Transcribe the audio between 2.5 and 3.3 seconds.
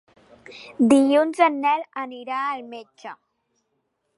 al metge.